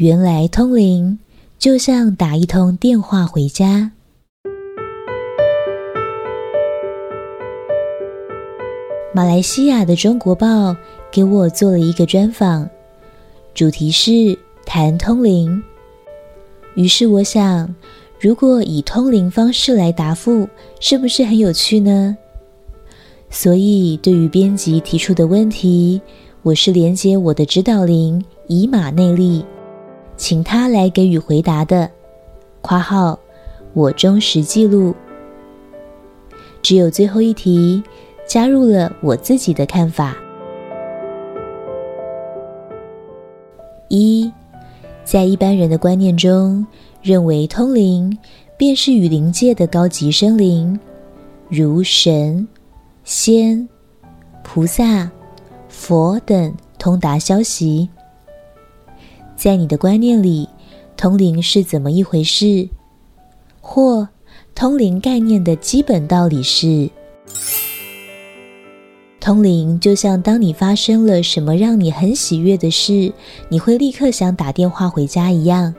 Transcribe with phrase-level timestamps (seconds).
[0.00, 1.18] 原来通灵
[1.58, 3.92] 就像打一通电话回家。
[9.14, 10.74] 马来西亚的中国报
[11.12, 12.66] 给我做了一个专访，
[13.52, 15.62] 主题是谈通灵。
[16.76, 17.74] 于是我想，
[18.18, 20.48] 如果以通灵方式来答复，
[20.80, 22.16] 是不是很有趣呢？
[23.28, 26.00] 所以，对于编辑提出的问题，
[26.40, 29.44] 我是连接我的指导灵以马内利。
[30.20, 31.90] 请他来给予回答的
[32.60, 33.18] （括号
[33.72, 34.94] 我忠实记录）。
[36.60, 37.82] 只有最后一题
[38.28, 40.14] 加入了我自己的看法。
[43.88, 44.30] 一，
[45.04, 46.66] 在一般人的观念中，
[47.00, 48.14] 认为通灵
[48.58, 50.78] 便是与灵界的高级生灵，
[51.48, 52.46] 如神、
[53.04, 53.66] 仙、
[54.44, 55.10] 菩萨、
[55.70, 57.88] 佛等通达消息。
[59.40, 60.46] 在你的观念里，
[60.98, 62.68] 通灵是怎么一回事？
[63.62, 64.06] 或
[64.54, 66.90] 通灵概念的基本道理是：
[69.18, 73.10] 通灵就像当你发生了什么让你很喜悦的事，
[73.48, 75.74] 你会立刻想打电话回家一样，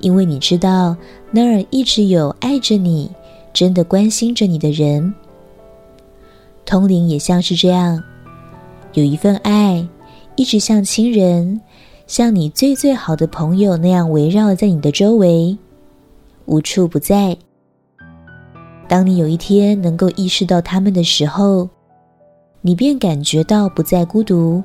[0.00, 0.96] 因为你知道
[1.30, 3.08] 那儿一直有爱着你、
[3.52, 5.14] 真的关心着你的人。
[6.66, 8.02] 通灵也像是这样，
[8.94, 9.86] 有一份爱，
[10.34, 11.60] 一直像亲人。
[12.08, 15.56] 像你最最好的朋友那样围绕在你的周围，
[16.46, 17.36] 无处不在。
[18.88, 21.68] 当你有一天能够意识到他们的时候，
[22.62, 24.62] 你便感觉到不再孤独，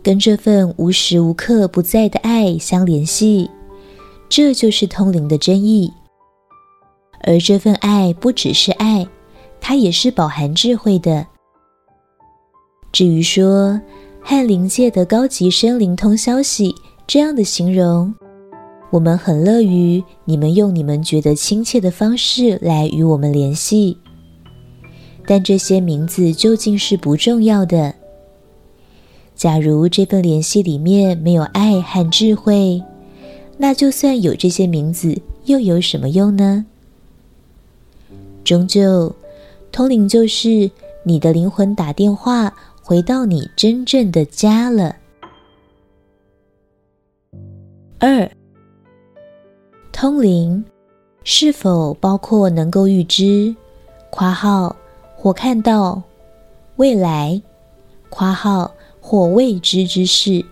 [0.00, 3.50] 跟这份无时无刻不在的爱相联系，
[4.28, 5.92] 这就是通灵的真意。
[7.24, 9.04] 而这份爱不只是爱，
[9.60, 11.26] 它也是饱含智慧的。
[12.92, 13.80] 至于说，
[14.24, 16.74] 和灵界的高级生灵通消息，
[17.06, 18.14] 这样的形容，
[18.90, 23.98] 我们很乐于你们用你们觉得亲切的方式来与我们联系。
[25.26, 27.94] 但这些名字究竟是不重要的。
[29.34, 32.82] 假如这份联系里面没有爱和智慧，
[33.58, 36.64] 那就算有这些名字，又有什么用呢？
[38.44, 39.14] 终究，
[39.70, 40.70] 通灵就是
[41.04, 42.54] 你的灵魂打电话。
[42.92, 44.94] 回到你真正的家了。
[47.98, 48.30] 二，
[49.90, 50.62] 通灵
[51.24, 53.56] 是否包括能够预知
[54.12, 54.76] （括号
[55.16, 56.02] 或看到）
[56.76, 57.40] 未来
[58.12, 58.70] （括号
[59.00, 60.44] 或未知之事）？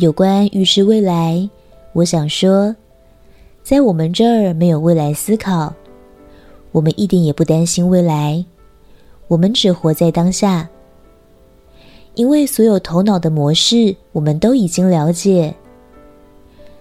[0.00, 1.46] 有关预知未来，
[1.92, 2.74] 我想说，
[3.62, 5.74] 在我们这儿没有未来思考，
[6.72, 8.42] 我们一点也不担心未来。
[9.30, 10.68] 我们只活在当下，
[12.16, 15.54] 因为所有头脑的模式我们都已经了解，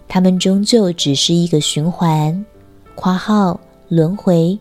[0.07, 2.43] 它们终究只是一个循环
[2.95, 4.57] （括号轮回）。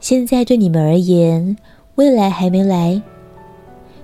[0.00, 1.58] 现在对你们而言，
[1.96, 3.02] 未来还没来，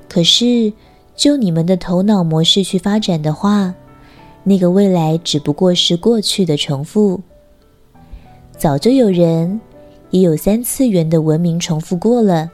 [0.06, 0.70] 可是
[1.14, 3.74] 就你们的头脑模式去发展的话，
[4.44, 7.18] 那个未来只不过是过去的重复。
[8.58, 9.58] 早就有人。
[10.10, 12.50] 也有三次元的文明重复过了，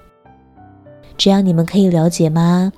[1.16, 2.72] 这样你们可以了解吗？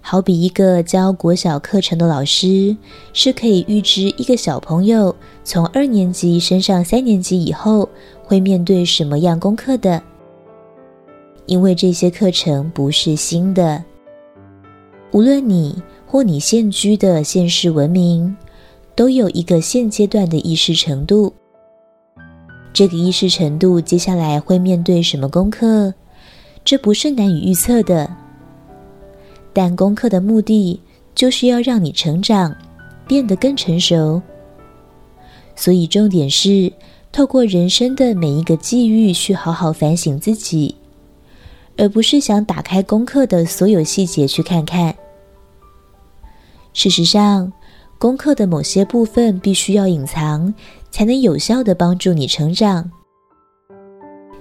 [0.00, 2.76] 好比一个教国小课程的老师，
[3.14, 5.14] 是可以预知一个小朋友
[5.44, 7.88] 从二年级升上三年级以后
[8.22, 10.02] 会面对什么样功课的，
[11.46, 13.82] 因为这些课程不是新的。
[15.12, 18.36] 无论你或你现居的现世文明，
[18.94, 21.32] 都有一个现阶段的意识程度。
[22.74, 25.94] 这个意识程度接下来会面对什么功课？
[26.64, 28.10] 这不是难以预测的。
[29.52, 30.80] 但功课的目的
[31.14, 32.52] 就是要让你成长，
[33.06, 34.20] 变得更成熟。
[35.54, 36.72] 所以重点是
[37.12, 40.74] 透过人生的每一个际遇去好好反省自己，
[41.76, 44.92] 而不是想打开功课的所有细节去看看。
[46.72, 47.52] 事实上，
[48.00, 50.52] 功课的某些部分必须要隐藏。
[50.94, 52.88] 才能有效的帮助你成长。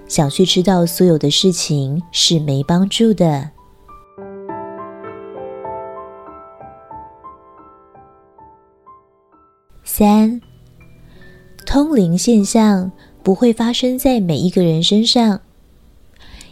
[0.07, 3.49] 想去知道所有的事情是没帮助的。
[9.83, 10.39] 三，
[11.65, 12.91] 通灵现象
[13.23, 15.39] 不会发生在每一个人身上。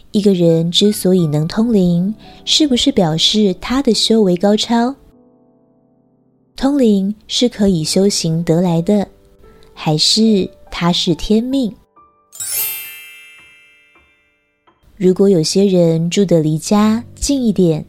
[0.09, 4.95] 一个人之所以能通灵，是不是表示他的修为高超？
[6.55, 9.07] 通灵是可以修行得来的。
[9.83, 11.73] 还是它是天命？
[14.95, 17.83] 如果有些人住得离家近一点，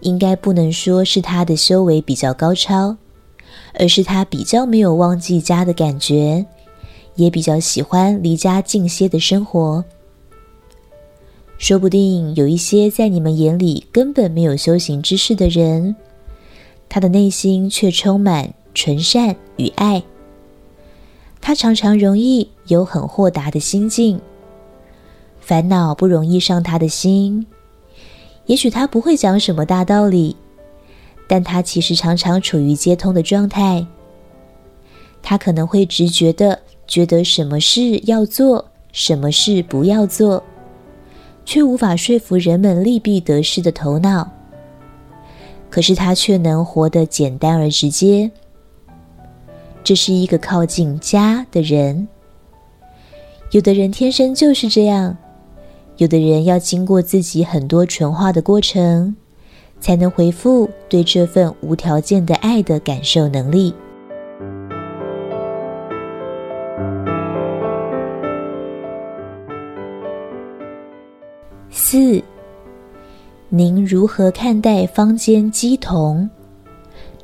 [0.00, 2.96] 应该不能说是他的修为比较高超，
[3.74, 6.46] 而是他比较没有忘记家的感觉，
[7.16, 9.84] 也比较喜欢离家近些的生活。
[11.58, 15.94] 说不定有一些在你们眼里根本没有修行之事的人，
[16.88, 20.02] 他的内心却充满纯善与爱。
[21.42, 24.18] 他常常容易有很豁达的心境，
[25.40, 27.44] 烦恼不容易上他的心。
[28.46, 30.36] 也许他不会讲什么大道理，
[31.26, 33.84] 但他其实常常处于接通的状态。
[35.20, 40.42] 他可能会直觉地觉得什么事要做，什么事不要做，
[41.44, 44.30] 却无法说服人们利弊得失的头脑。
[45.68, 48.30] 可是他却能活得简单而直接。
[49.84, 52.08] 这是一个靠近家的人。
[53.50, 55.16] 有的人天生就是这样。
[55.98, 59.14] 有的人要经过自己很多纯化的过程，
[59.78, 63.74] 才能恢复对这份无条件的爱的感受能力。
[71.70, 72.22] 四，
[73.50, 76.30] 您如何看待坊间乩童？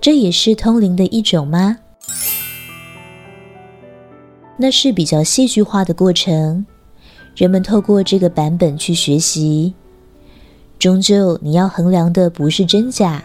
[0.00, 1.78] 这也是通灵的一种吗？
[4.58, 6.66] 那是比较戏剧化的过程。
[7.36, 9.72] 人们透过这个版本去学习，
[10.78, 13.22] 终究你要衡量的不是真假，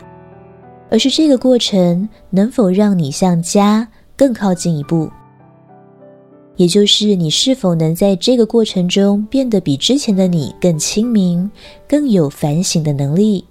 [0.92, 5.10] 而是这个过程能否让你向家更靠近一步，
[6.56, 11.50] 也就是你是否能在这个过程中变得比之前的你更清明、
[11.90, 13.44] 更有反省的能力，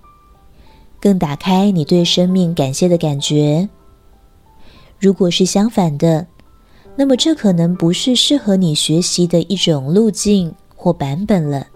[1.00, 3.69] 更打开你对生命感谢的感觉。
[5.00, 6.25] 如果是相反的，
[6.94, 11.67] 那么，这可能不是适合你学习的一种路径或版本了。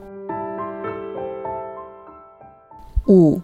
[3.08, 3.40] 五，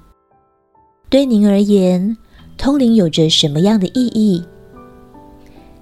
[1.08, 2.16] 对您而言，
[2.58, 4.44] 通灵有着什么样的意义？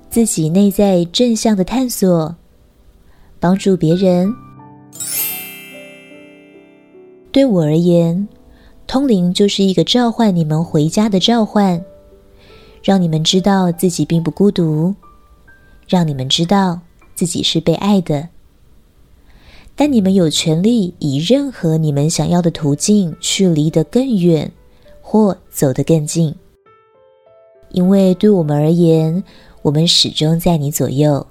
[0.08, 2.34] 自己内在正向的探索，
[3.38, 4.32] 帮助别人。
[7.32, 8.28] 对我而言，
[8.86, 11.84] 通灵就是一个召唤你们回家的召唤，
[12.82, 14.94] 让你们知道自己并不孤独。
[15.90, 16.80] 让你们知道
[17.16, 18.28] 自己是被爱的，
[19.74, 24.52] 但你们有权利以任何你们想要的途径去离得更远，
[25.02, 26.32] 或走得更近。
[27.70, 29.24] 因为对我们而言，
[29.62, 31.26] 我们始终在你左右，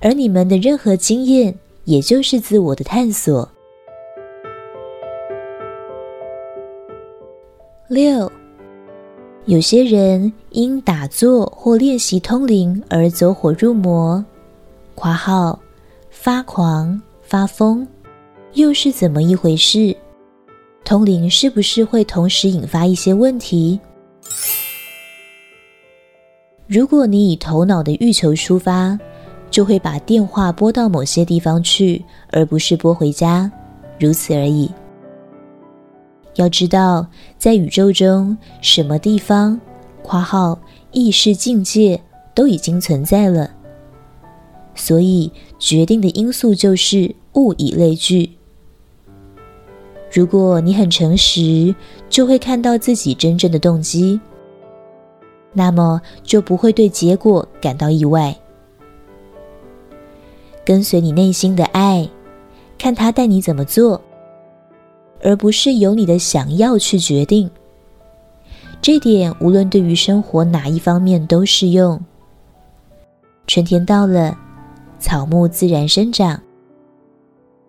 [0.00, 3.48] 而你们的任何经验，也就是自我的探索。
[7.86, 8.28] 六。
[9.50, 14.24] 有些人因打坐或练习通灵而走火入魔，
[14.94, 15.58] 括号
[16.08, 17.84] 发狂发疯，
[18.52, 19.96] 又是怎么一回事？
[20.84, 23.80] 通灵是不是会同时引发一些问题？
[26.68, 28.96] 如果你以头脑的欲求出发，
[29.50, 32.00] 就会把电话拨到某些地方去，
[32.30, 33.50] 而不是拨回家，
[33.98, 34.70] 如此而已。
[36.36, 37.06] 要知道，
[37.36, 39.60] 在宇宙中，什么地方
[40.02, 40.58] （括号
[40.92, 42.00] 意识境界）
[42.34, 43.50] 都已经存在了。
[44.74, 48.30] 所以，决定的因素就是物以类聚。
[50.12, 51.74] 如果你很诚实，
[52.08, 54.18] 就会看到自己真正的动机，
[55.52, 58.34] 那么就不会对结果感到意外。
[60.64, 62.08] 跟随你内心的爱，
[62.78, 64.00] 看他带你怎么做。
[65.22, 67.50] 而不是由你的想要去决定，
[68.80, 72.00] 这点无论对于生活哪一方面都适用。
[73.46, 74.36] 春天到了，
[74.98, 76.40] 草木自然生长，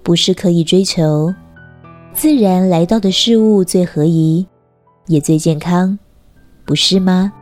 [0.03, 1.33] 不是刻意追求，
[2.13, 4.45] 自然来到的事物最合宜，
[5.07, 5.97] 也最健康，
[6.65, 7.33] 不是吗？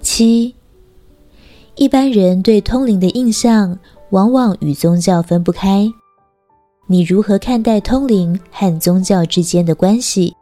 [0.00, 0.54] 七，
[1.76, 3.78] 一般人对通灵的印象，
[4.10, 5.88] 往往与宗教分不开。
[6.88, 10.34] 你如何看待通灵和宗教之间的关系？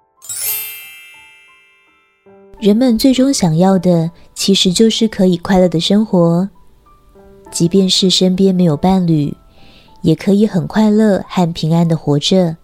[2.59, 6.49] 人们最终想要的，其实就是可以快乐的生活，
[7.51, 9.35] 即便是身边没有伴侣，
[10.01, 12.57] 也可以很快乐和平安的活着。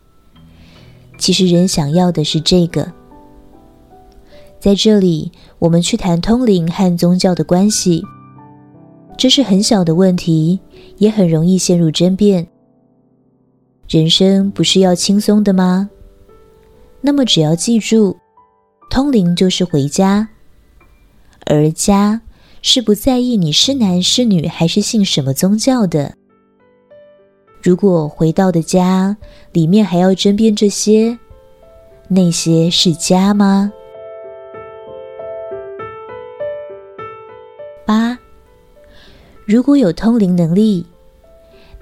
[1.18, 2.90] 其实人想要的是这个。
[4.58, 8.02] 在这里，我们去谈通灵和宗教的关系，
[9.18, 10.58] 这是很小的问题，
[10.96, 12.48] 也很容易陷入争辩。
[13.88, 15.88] 人生不是要轻松的吗？
[17.00, 18.16] 那么只要记住，
[18.90, 20.28] 通灵就是回家，
[21.44, 22.20] 而家
[22.62, 26.14] 是不在意你是男是女还是信什么宗教的。
[27.62, 29.16] 如果回到的家
[29.52, 31.16] 里面还要争辩这些，
[32.08, 33.72] 那些是家吗？
[37.84, 38.18] 八，
[39.44, 40.84] 如果有通灵能力，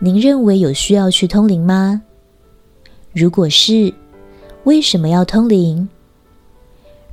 [0.05, 2.03] 您认为有需要去通灵吗？
[3.15, 3.95] 如果是，
[4.65, 5.89] 为什么要通灵？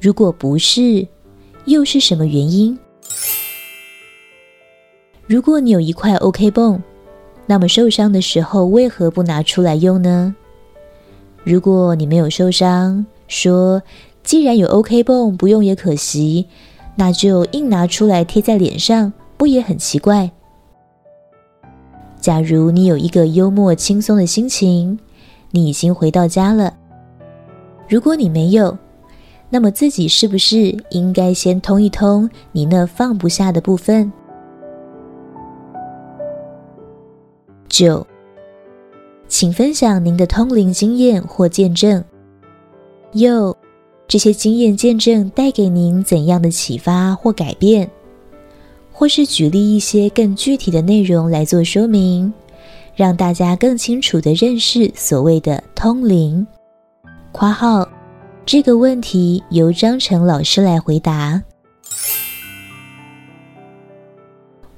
[0.02, 1.08] 如果不是，
[1.64, 2.78] 又是什么原因？
[5.26, 6.84] 如果你有一块 OK 绷，
[7.46, 10.36] 那么受伤的时候为何不拿出来用呢？
[11.46, 13.82] 如果你没有受伤，说
[14.22, 16.46] 既然有 OK 绷，不用也可惜，
[16.98, 20.32] 那就硬拿出来贴在脸上，不也很奇怪？
[22.22, 24.98] 假如你有一个幽默轻松的心情，
[25.50, 26.72] 你已经回到家了。
[27.90, 28.78] 如果你没有，
[29.50, 34.10] 那么自己是不是应该先通一通你那放不下的部分？
[37.68, 38.06] 九。
[39.28, 42.04] 请分享您的通灵经验或见证。
[43.14, 43.56] 又，
[44.08, 47.90] 这些经验见证带给您怎样的启发或改变？
[49.02, 52.32] 或是举例一些更具体的内容来做说明，
[52.96, 56.46] 让大家更清楚地认识所谓的通灵。
[57.32, 57.90] 括号，
[58.46, 61.42] 这个问题由张成老师来回答。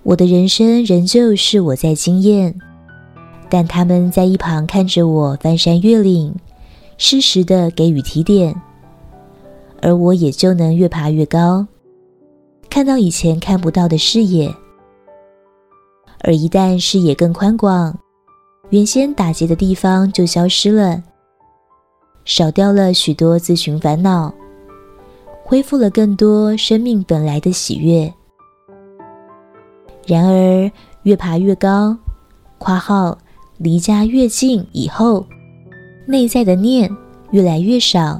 [0.04, 2.56] 我的人生仍旧是我在经验。
[3.50, 6.34] 但他们在一旁看着我翻山越岭，
[6.98, 8.56] 适时的给予提点，
[9.82, 11.68] 而我也就能越爬越高，
[12.74, 14.52] 看到以前看不到的视野。
[16.22, 17.96] 而一旦视野更宽广，
[18.72, 21.04] 原先打结的地方就消失了，
[22.26, 24.34] 少掉了许多自寻烦恼，
[25.44, 28.12] 恢复了更多生命本来的喜悦。
[30.08, 30.72] 然而，
[31.04, 31.96] 越爬越高，
[32.58, 33.16] 括号。
[33.60, 35.24] 离家越近以后，
[36.08, 36.90] 内在的念
[37.30, 38.20] 越来越少，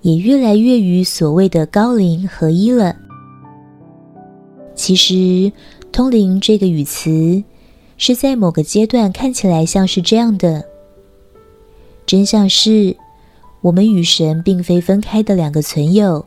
[0.00, 2.96] 也越来越与所谓的高灵合一了。
[4.74, 5.52] 其实，
[5.92, 7.42] 通灵这个语词
[7.98, 10.64] 是在某个阶段看起来像是这样的，
[12.06, 12.96] 真相是
[13.60, 16.26] 我们与神并非分开的两个存有。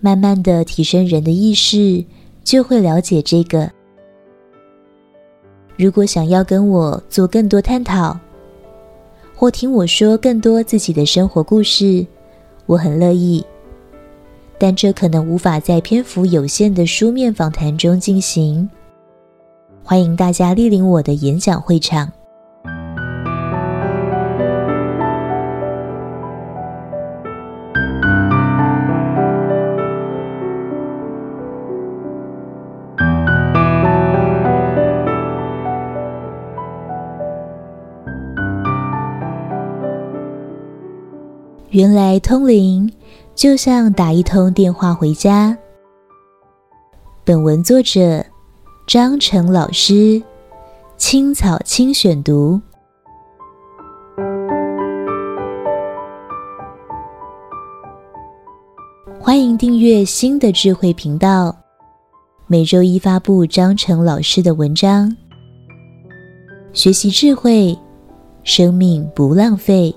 [0.00, 2.04] 慢慢的提升人的意识，
[2.42, 3.70] 就会了解这个。
[5.76, 8.18] 如果想要跟我做更多探讨，
[9.34, 12.06] 或听我说更多自己的生活故事，
[12.66, 13.44] 我很乐意。
[14.62, 18.68] 但这可能无法在篇幅有限的书面访谈中进行。
[19.82, 22.12] 欢迎大家莅临我的演讲会场。
[41.70, 42.92] 原来通灵
[43.40, 45.56] 就像打一通电话回家。
[47.24, 48.22] 本文作者
[48.86, 50.22] 张成老师，
[50.98, 52.60] 青草青选读。
[59.18, 61.56] 欢迎订阅新的智慧频道，
[62.46, 65.16] 每周一发布张成老师的文章。
[66.74, 67.74] 学习智慧，
[68.44, 69.96] 生命不浪费。